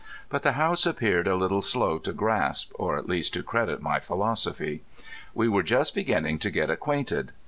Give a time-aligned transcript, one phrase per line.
[0.29, 3.99] But the Haughts appeared a little slow to grasp, or at least to credit my
[3.99, 4.81] philosophy.
[5.35, 7.33] We were just beginning to get acquainted.